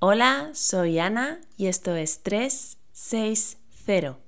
Hola, 0.00 0.50
soy 0.52 1.00
Ana 1.00 1.40
y 1.56 1.66
esto 1.66 1.96
es 1.96 2.22
360. 2.22 4.27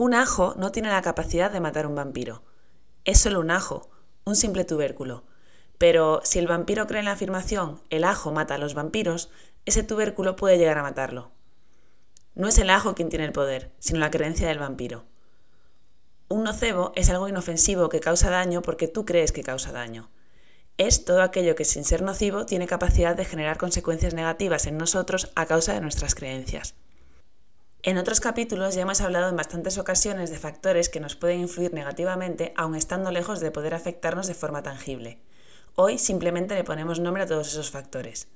Un 0.00 0.14
ajo 0.14 0.54
no 0.56 0.72
tiene 0.72 0.88
la 0.88 1.02
capacidad 1.02 1.50
de 1.50 1.60
matar 1.60 1.86
un 1.86 1.94
vampiro. 1.94 2.42
Es 3.04 3.20
solo 3.20 3.38
un 3.38 3.50
ajo, 3.50 3.90
un 4.24 4.34
simple 4.34 4.64
tubérculo. 4.64 5.24
Pero 5.76 6.22
si 6.24 6.38
el 6.38 6.46
vampiro 6.46 6.86
cree 6.86 7.00
en 7.00 7.04
la 7.04 7.12
afirmación 7.12 7.82
el 7.90 8.04
ajo 8.04 8.32
mata 8.32 8.54
a 8.54 8.58
los 8.58 8.72
vampiros, 8.72 9.28
ese 9.66 9.82
tubérculo 9.82 10.36
puede 10.36 10.56
llegar 10.56 10.78
a 10.78 10.82
matarlo. 10.82 11.32
No 12.34 12.48
es 12.48 12.56
el 12.56 12.70
ajo 12.70 12.94
quien 12.94 13.10
tiene 13.10 13.26
el 13.26 13.34
poder, 13.34 13.72
sino 13.78 13.98
la 13.98 14.10
creencia 14.10 14.48
del 14.48 14.58
vampiro. 14.58 15.04
Un 16.28 16.44
nocebo 16.44 16.92
es 16.96 17.10
algo 17.10 17.28
inofensivo 17.28 17.90
que 17.90 18.00
causa 18.00 18.30
daño 18.30 18.62
porque 18.62 18.88
tú 18.88 19.04
crees 19.04 19.32
que 19.32 19.42
causa 19.42 19.70
daño. 19.70 20.08
Es 20.78 21.04
todo 21.04 21.20
aquello 21.20 21.54
que 21.56 21.66
sin 21.66 21.84
ser 21.84 22.00
nocivo 22.00 22.46
tiene 22.46 22.66
capacidad 22.66 23.14
de 23.14 23.26
generar 23.26 23.58
consecuencias 23.58 24.14
negativas 24.14 24.66
en 24.66 24.78
nosotros 24.78 25.30
a 25.34 25.44
causa 25.44 25.74
de 25.74 25.82
nuestras 25.82 26.14
creencias. 26.14 26.74
En 27.82 27.96
otros 27.96 28.20
capítulos 28.20 28.74
ya 28.74 28.82
hemos 28.82 29.00
hablado 29.00 29.30
en 29.30 29.36
bastantes 29.36 29.78
ocasiones 29.78 30.28
de 30.28 30.38
factores 30.38 30.90
que 30.90 31.00
nos 31.00 31.16
pueden 31.16 31.40
influir 31.40 31.72
negativamente 31.72 32.52
aun 32.54 32.74
estando 32.74 33.10
lejos 33.10 33.40
de 33.40 33.50
poder 33.50 33.72
afectarnos 33.72 34.26
de 34.26 34.34
forma 34.34 34.62
tangible. 34.62 35.18
Hoy 35.76 35.96
simplemente 35.96 36.54
le 36.54 36.64
ponemos 36.64 37.00
nombre 37.00 37.22
a 37.22 37.26
todos 37.26 37.48
esos 37.48 37.70
factores. 37.70 38.28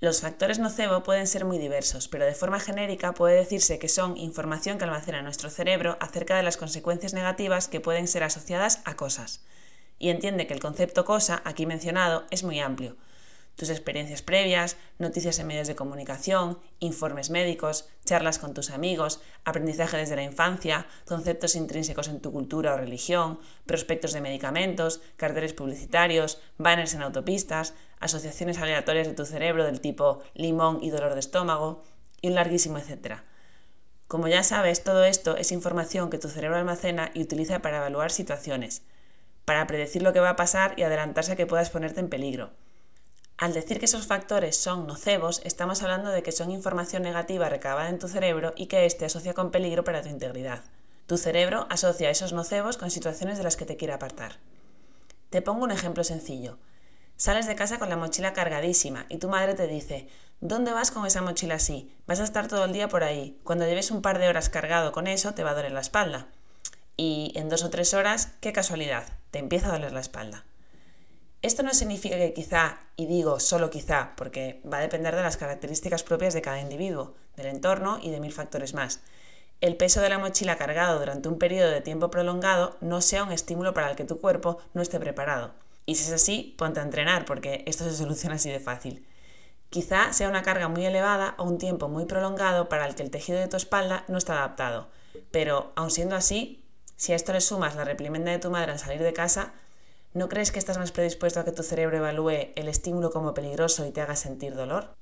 Los 0.00 0.20
factores 0.20 0.58
nocebo 0.58 1.02
pueden 1.02 1.26
ser 1.26 1.46
muy 1.46 1.56
diversos, 1.56 2.08
pero 2.08 2.26
de 2.26 2.34
forma 2.34 2.60
genérica 2.60 3.14
puede 3.14 3.36
decirse 3.36 3.78
que 3.78 3.88
son 3.88 4.18
información 4.18 4.76
que 4.76 4.84
almacena 4.84 5.22
nuestro 5.22 5.48
cerebro 5.48 5.96
acerca 5.98 6.36
de 6.36 6.42
las 6.42 6.58
consecuencias 6.58 7.14
negativas 7.14 7.68
que 7.68 7.80
pueden 7.80 8.06
ser 8.06 8.22
asociadas 8.22 8.82
a 8.84 8.96
cosas. 8.96 9.46
Y 9.98 10.10
entiende 10.10 10.46
que 10.46 10.52
el 10.52 10.60
concepto 10.60 11.06
cosa, 11.06 11.40
aquí 11.46 11.64
mencionado, 11.64 12.26
es 12.30 12.44
muy 12.44 12.60
amplio, 12.60 12.96
tus 13.56 13.70
experiencias 13.70 14.22
previas, 14.22 14.76
noticias 14.98 15.38
en 15.38 15.46
medios 15.46 15.66
de 15.66 15.74
comunicación, 15.74 16.58
informes 16.78 17.30
médicos, 17.30 17.88
charlas 18.04 18.38
con 18.38 18.54
tus 18.54 18.70
amigos, 18.70 19.20
aprendizaje 19.44 19.96
desde 19.96 20.16
la 20.16 20.22
infancia, 20.22 20.86
conceptos 21.06 21.56
intrínsecos 21.56 22.08
en 22.08 22.20
tu 22.20 22.32
cultura 22.32 22.74
o 22.74 22.76
religión, 22.76 23.40
prospectos 23.64 24.12
de 24.12 24.20
medicamentos, 24.20 25.00
carteles 25.16 25.54
publicitarios, 25.54 26.40
banners 26.58 26.94
en 26.94 27.02
autopistas, 27.02 27.74
asociaciones 27.98 28.58
aleatorias 28.58 29.06
de 29.06 29.14
tu 29.14 29.24
cerebro 29.24 29.64
del 29.64 29.80
tipo 29.80 30.22
limón 30.34 30.78
y 30.82 30.90
dolor 30.90 31.14
de 31.14 31.20
estómago, 31.20 31.82
y 32.20 32.28
un 32.28 32.34
larguísimo 32.34 32.78
etcétera. 32.78 33.24
Como 34.06 34.28
ya 34.28 34.42
sabes, 34.42 34.84
todo 34.84 35.04
esto 35.04 35.36
es 35.36 35.50
información 35.50 36.10
que 36.10 36.18
tu 36.18 36.28
cerebro 36.28 36.56
almacena 36.56 37.10
y 37.14 37.22
utiliza 37.22 37.60
para 37.60 37.78
evaluar 37.78 38.12
situaciones, 38.12 38.82
para 39.44 39.66
predecir 39.66 40.02
lo 40.02 40.12
que 40.12 40.20
va 40.20 40.30
a 40.30 40.36
pasar 40.36 40.74
y 40.76 40.82
adelantarse 40.82 41.32
a 41.32 41.36
que 41.36 41.46
puedas 41.46 41.70
ponerte 41.70 42.00
en 42.00 42.08
peligro. 42.08 42.50
Al 43.38 43.52
decir 43.52 43.78
que 43.78 43.84
esos 43.84 44.06
factores 44.06 44.56
son 44.56 44.86
nocebos, 44.86 45.42
estamos 45.44 45.82
hablando 45.82 46.10
de 46.10 46.22
que 46.22 46.32
son 46.32 46.50
información 46.50 47.02
negativa 47.02 47.50
recabada 47.50 47.90
en 47.90 47.98
tu 47.98 48.08
cerebro 48.08 48.54
y 48.56 48.66
que 48.66 48.86
éste 48.86 49.04
asocia 49.04 49.34
con 49.34 49.50
peligro 49.50 49.84
para 49.84 50.00
tu 50.00 50.08
integridad. 50.08 50.64
Tu 51.06 51.18
cerebro 51.18 51.66
asocia 51.68 52.08
esos 52.08 52.32
nocebos 52.32 52.78
con 52.78 52.90
situaciones 52.90 53.36
de 53.36 53.44
las 53.44 53.56
que 53.56 53.66
te 53.66 53.76
quiere 53.76 53.92
apartar. 53.92 54.38
Te 55.28 55.42
pongo 55.42 55.64
un 55.64 55.70
ejemplo 55.70 56.02
sencillo. 56.02 56.58
Sales 57.16 57.46
de 57.46 57.56
casa 57.56 57.78
con 57.78 57.90
la 57.90 57.96
mochila 57.96 58.32
cargadísima 58.32 59.04
y 59.10 59.18
tu 59.18 59.28
madre 59.28 59.54
te 59.54 59.66
dice, 59.66 60.08
¿dónde 60.40 60.72
vas 60.72 60.90
con 60.90 61.04
esa 61.04 61.20
mochila 61.20 61.56
así? 61.56 61.94
Vas 62.06 62.20
a 62.20 62.24
estar 62.24 62.48
todo 62.48 62.64
el 62.64 62.72
día 62.72 62.88
por 62.88 63.04
ahí. 63.04 63.38
Cuando 63.44 63.66
lleves 63.66 63.90
un 63.90 64.00
par 64.00 64.18
de 64.18 64.28
horas 64.28 64.48
cargado 64.48 64.92
con 64.92 65.06
eso, 65.06 65.34
te 65.34 65.44
va 65.44 65.50
a 65.50 65.54
doler 65.54 65.72
la 65.72 65.80
espalda. 65.80 66.28
Y 66.96 67.32
en 67.36 67.50
dos 67.50 67.64
o 67.64 67.70
tres 67.70 67.92
horas, 67.92 68.32
qué 68.40 68.54
casualidad, 68.54 69.04
te 69.30 69.38
empieza 69.38 69.68
a 69.68 69.72
doler 69.72 69.92
la 69.92 70.00
espalda. 70.00 70.44
Esto 71.42 71.62
no 71.62 71.74
significa 71.74 72.16
que 72.16 72.32
quizá, 72.32 72.80
y 72.96 73.06
digo 73.06 73.40
solo 73.40 73.70
quizá, 73.70 74.14
porque 74.16 74.60
va 74.70 74.78
a 74.78 74.82
depender 74.82 75.14
de 75.14 75.22
las 75.22 75.36
características 75.36 76.02
propias 76.02 76.34
de 76.34 76.42
cada 76.42 76.60
individuo, 76.60 77.14
del 77.36 77.46
entorno 77.46 77.98
y 78.02 78.10
de 78.10 78.20
mil 78.20 78.32
factores 78.32 78.74
más. 78.74 79.00
El 79.60 79.76
peso 79.76 80.00
de 80.00 80.08
la 80.08 80.18
mochila 80.18 80.56
cargado 80.56 80.98
durante 80.98 81.28
un 81.28 81.38
periodo 81.38 81.70
de 81.70 81.80
tiempo 81.80 82.10
prolongado 82.10 82.76
no 82.80 83.00
sea 83.00 83.22
un 83.22 83.32
estímulo 83.32 83.74
para 83.74 83.90
el 83.90 83.96
que 83.96 84.04
tu 84.04 84.20
cuerpo 84.20 84.58
no 84.74 84.82
esté 84.82 84.98
preparado. 84.98 85.54
Y 85.86 85.94
si 85.94 86.04
es 86.04 86.12
así, 86.12 86.54
ponte 86.58 86.80
a 86.80 86.82
entrenar, 86.82 87.24
porque 87.24 87.62
esto 87.66 87.84
se 87.84 87.94
soluciona 87.94 88.36
así 88.36 88.50
de 88.50 88.60
fácil. 88.60 89.06
Quizá 89.70 90.12
sea 90.12 90.28
una 90.28 90.42
carga 90.42 90.68
muy 90.68 90.84
elevada 90.84 91.34
o 91.38 91.44
un 91.44 91.58
tiempo 91.58 91.88
muy 91.88 92.06
prolongado 92.06 92.68
para 92.68 92.86
el 92.86 92.94
que 92.94 93.02
el 93.02 93.10
tejido 93.10 93.38
de 93.38 93.48
tu 93.48 93.56
espalda 93.56 94.04
no 94.08 94.18
está 94.18 94.34
adaptado. 94.34 94.88
Pero, 95.30 95.72
aun 95.76 95.90
siendo 95.90 96.16
así, 96.16 96.64
si 96.96 97.12
a 97.12 97.16
esto 97.16 97.32
le 97.32 97.40
sumas 97.40 97.76
la 97.76 97.84
reprimenda 97.84 98.32
de 98.32 98.38
tu 98.38 98.50
madre 98.50 98.72
al 98.72 98.78
salir 98.78 99.02
de 99.02 99.12
casa, 99.12 99.54
¿No 100.14 100.28
crees 100.28 100.50
que 100.50 100.58
estás 100.58 100.78
más 100.78 100.92
predispuesto 100.92 101.40
a 101.40 101.44
que 101.44 101.52
tu 101.52 101.62
cerebro 101.62 101.98
evalúe 101.98 102.52
el 102.56 102.68
estímulo 102.68 103.10
como 103.10 103.34
peligroso 103.34 103.86
y 103.86 103.90
te 103.90 104.00
haga 104.00 104.16
sentir 104.16 104.54
dolor? 104.54 104.96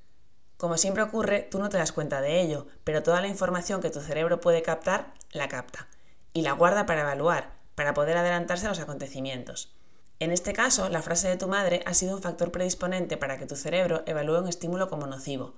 Como 0.56 0.78
siempre 0.78 1.02
ocurre, 1.02 1.46
tú 1.50 1.58
no 1.58 1.68
te 1.68 1.78
das 1.78 1.92
cuenta 1.92 2.20
de 2.20 2.40
ello, 2.40 2.66
pero 2.84 3.02
toda 3.02 3.20
la 3.20 3.28
información 3.28 3.80
que 3.80 3.90
tu 3.90 4.00
cerebro 4.00 4.40
puede 4.40 4.62
captar, 4.62 5.14
la 5.32 5.48
capta. 5.48 5.88
Y 6.32 6.42
la 6.42 6.52
guarda 6.52 6.86
para 6.86 7.02
evaluar, 7.02 7.52
para 7.74 7.94
poder 7.94 8.16
adelantarse 8.16 8.66
a 8.66 8.68
los 8.68 8.80
acontecimientos. 8.80 9.74
En 10.20 10.30
este 10.30 10.52
caso, 10.52 10.88
la 10.88 11.02
frase 11.02 11.28
de 11.28 11.36
tu 11.36 11.48
madre 11.48 11.82
ha 11.86 11.94
sido 11.94 12.16
un 12.16 12.22
factor 12.22 12.52
predisponente 12.52 13.16
para 13.16 13.36
que 13.36 13.46
tu 13.46 13.56
cerebro 13.56 14.04
evalúe 14.06 14.38
un 14.38 14.48
estímulo 14.48 14.88
como 14.88 15.06
nocivo. 15.06 15.54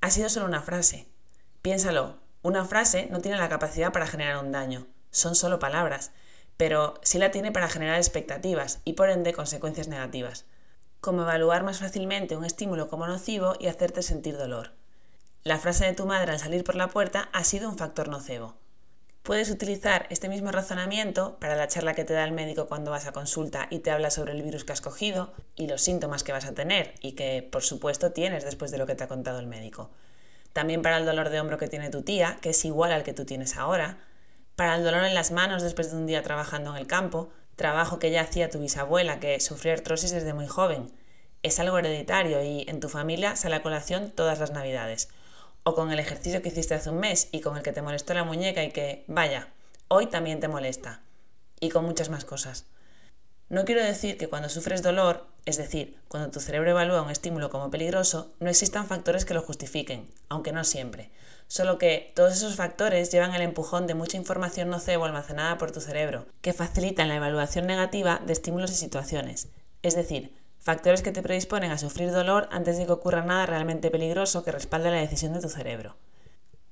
Ha 0.00 0.10
sido 0.10 0.28
solo 0.28 0.46
una 0.46 0.62
frase. 0.62 1.06
Piénsalo, 1.62 2.16
una 2.42 2.64
frase 2.64 3.08
no 3.10 3.20
tiene 3.20 3.36
la 3.36 3.50
capacidad 3.50 3.92
para 3.92 4.06
generar 4.06 4.42
un 4.42 4.50
daño, 4.50 4.86
son 5.10 5.34
solo 5.34 5.58
palabras, 5.58 6.12
pero 6.60 7.00
sí 7.00 7.16
la 7.16 7.30
tiene 7.30 7.52
para 7.52 7.70
generar 7.70 7.96
expectativas 7.96 8.80
y 8.84 8.92
por 8.92 9.08
ende 9.08 9.32
consecuencias 9.32 9.88
negativas, 9.88 10.44
como 11.00 11.22
evaluar 11.22 11.62
más 11.62 11.78
fácilmente 11.78 12.36
un 12.36 12.44
estímulo 12.44 12.88
como 12.88 13.06
nocivo 13.06 13.54
y 13.58 13.68
hacerte 13.68 14.02
sentir 14.02 14.36
dolor. 14.36 14.72
La 15.42 15.58
frase 15.58 15.86
de 15.86 15.94
tu 15.94 16.04
madre 16.04 16.32
al 16.32 16.38
salir 16.38 16.62
por 16.62 16.74
la 16.74 16.88
puerta 16.88 17.30
ha 17.32 17.44
sido 17.44 17.70
un 17.70 17.78
factor 17.78 18.08
nocebo. 18.08 18.56
Puedes 19.22 19.48
utilizar 19.48 20.06
este 20.10 20.28
mismo 20.28 20.52
razonamiento 20.52 21.38
para 21.40 21.56
la 21.56 21.66
charla 21.66 21.94
que 21.94 22.04
te 22.04 22.12
da 22.12 22.24
el 22.24 22.32
médico 22.32 22.66
cuando 22.66 22.90
vas 22.90 23.06
a 23.06 23.12
consulta 23.12 23.66
y 23.70 23.78
te 23.78 23.90
habla 23.90 24.10
sobre 24.10 24.32
el 24.32 24.42
virus 24.42 24.64
que 24.64 24.74
has 24.74 24.82
cogido 24.82 25.32
y 25.56 25.66
los 25.66 25.80
síntomas 25.80 26.24
que 26.24 26.32
vas 26.32 26.44
a 26.44 26.52
tener 26.52 26.92
y 27.00 27.12
que 27.12 27.48
por 27.50 27.62
supuesto 27.62 28.12
tienes 28.12 28.44
después 28.44 28.70
de 28.70 28.76
lo 28.76 28.84
que 28.84 28.96
te 28.96 29.04
ha 29.04 29.08
contado 29.08 29.38
el 29.38 29.46
médico. 29.46 29.88
También 30.52 30.82
para 30.82 30.98
el 30.98 31.06
dolor 31.06 31.30
de 31.30 31.40
hombro 31.40 31.56
que 31.56 31.68
tiene 31.68 31.88
tu 31.88 32.02
tía, 32.02 32.36
que 32.42 32.50
es 32.50 32.62
igual 32.66 32.92
al 32.92 33.02
que 33.02 33.14
tú 33.14 33.24
tienes 33.24 33.56
ahora, 33.56 34.09
para 34.60 34.76
el 34.76 34.84
dolor 34.84 35.04
en 35.04 35.14
las 35.14 35.30
manos 35.30 35.62
después 35.62 35.90
de 35.90 35.96
un 35.96 36.04
día 36.06 36.22
trabajando 36.22 36.72
en 36.72 36.76
el 36.76 36.86
campo, 36.86 37.30
trabajo 37.56 37.98
que 37.98 38.10
ya 38.10 38.20
hacía 38.20 38.50
tu 38.50 38.58
bisabuela, 38.58 39.18
que 39.18 39.40
sufrió 39.40 39.72
artrosis 39.72 40.10
desde 40.10 40.34
muy 40.34 40.46
joven. 40.48 40.92
Es 41.42 41.58
algo 41.60 41.78
hereditario 41.78 42.44
y 42.44 42.66
en 42.68 42.78
tu 42.78 42.90
familia 42.90 43.36
sale 43.36 43.54
a 43.54 43.62
colación 43.62 44.10
todas 44.10 44.38
las 44.38 44.50
navidades. 44.50 45.08
O 45.62 45.74
con 45.74 45.90
el 45.90 45.98
ejercicio 45.98 46.42
que 46.42 46.50
hiciste 46.50 46.74
hace 46.74 46.90
un 46.90 46.98
mes 46.98 47.30
y 47.32 47.40
con 47.40 47.56
el 47.56 47.62
que 47.62 47.72
te 47.72 47.80
molestó 47.80 48.12
la 48.12 48.22
muñeca 48.22 48.62
y 48.62 48.70
que, 48.70 49.02
vaya, 49.06 49.48
hoy 49.88 50.08
también 50.08 50.40
te 50.40 50.48
molesta. 50.48 51.00
Y 51.58 51.70
con 51.70 51.86
muchas 51.86 52.10
más 52.10 52.26
cosas. 52.26 52.66
No 53.48 53.64
quiero 53.64 53.82
decir 53.82 54.18
que 54.18 54.28
cuando 54.28 54.50
sufres 54.50 54.82
dolor, 54.82 55.26
es 55.46 55.56
decir, 55.56 55.96
cuando 56.08 56.30
tu 56.30 56.40
cerebro 56.40 56.72
evalúa 56.72 57.00
un 57.00 57.10
estímulo 57.10 57.48
como 57.48 57.70
peligroso, 57.70 58.30
no 58.40 58.50
existan 58.50 58.86
factores 58.86 59.24
que 59.24 59.32
lo 59.32 59.40
justifiquen, 59.40 60.12
aunque 60.28 60.52
no 60.52 60.64
siempre. 60.64 61.10
Solo 61.50 61.78
que 61.78 62.12
todos 62.14 62.34
esos 62.34 62.54
factores 62.54 63.10
llevan 63.10 63.34
el 63.34 63.42
empujón 63.42 63.88
de 63.88 63.96
mucha 63.96 64.16
información 64.16 64.70
nocebo 64.70 65.04
almacenada 65.04 65.58
por 65.58 65.72
tu 65.72 65.80
cerebro, 65.80 66.26
que 66.42 66.52
facilitan 66.52 67.08
la 67.08 67.16
evaluación 67.16 67.66
negativa 67.66 68.22
de 68.24 68.32
estímulos 68.32 68.70
y 68.70 68.74
situaciones. 68.74 69.48
Es 69.82 69.96
decir, 69.96 70.32
factores 70.60 71.02
que 71.02 71.10
te 71.10 71.22
predisponen 71.22 71.72
a 71.72 71.78
sufrir 71.78 72.12
dolor 72.12 72.48
antes 72.52 72.78
de 72.78 72.86
que 72.86 72.92
ocurra 72.92 73.22
nada 73.22 73.46
realmente 73.46 73.90
peligroso 73.90 74.44
que 74.44 74.52
respalde 74.52 74.92
la 74.92 74.98
decisión 74.98 75.32
de 75.32 75.40
tu 75.40 75.48
cerebro. 75.48 75.96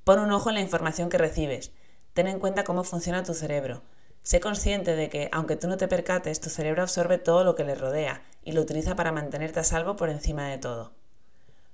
Pon 0.05 0.21
un 0.21 0.31
ojo 0.31 0.51
en 0.51 0.55
la 0.55 0.61
información 0.61 1.09
que 1.09 1.19
recibes. 1.19 1.73
Ten 2.15 2.29
en 2.29 2.39
cuenta 2.39 2.63
cómo 2.63 2.85
funciona 2.85 3.25
tu 3.25 3.35
cerebro. 3.35 3.83
Sé 4.23 4.39
consciente 4.39 4.95
de 4.95 5.09
que, 5.09 5.29
aunque 5.33 5.57
tú 5.57 5.67
no 5.67 5.77
te 5.77 5.89
percates, 5.89 6.39
tu 6.39 6.51
cerebro 6.51 6.83
absorbe 6.83 7.19
todo 7.19 7.43
lo 7.43 7.57
que 7.57 7.65
le 7.65 7.75
rodea 7.75 8.23
y 8.45 8.53
lo 8.53 8.61
utiliza 8.61 8.95
para 8.95 9.11
mantenerte 9.11 9.59
a 9.59 9.65
salvo 9.65 9.97
por 9.97 10.09
encima 10.09 10.47
de 10.47 10.59
todo. 10.59 10.93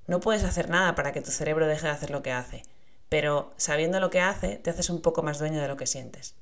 No 0.06 0.20
puedes 0.20 0.44
hacer 0.44 0.70
nada 0.70 0.94
para 0.94 1.12
que 1.12 1.20
tu 1.20 1.30
cerebro 1.30 1.66
deje 1.66 1.86
de 1.86 1.92
hacer 1.92 2.10
lo 2.10 2.22
que 2.22 2.32
hace, 2.32 2.62
pero 3.14 3.52
sabiendo 3.56 4.00
lo 4.00 4.10
que 4.10 4.18
hace, 4.18 4.56
te 4.56 4.70
haces 4.70 4.90
un 4.90 5.00
poco 5.00 5.22
más 5.22 5.38
dueño 5.38 5.62
de 5.62 5.68
lo 5.68 5.76
que 5.76 5.86
sientes. 5.86 6.34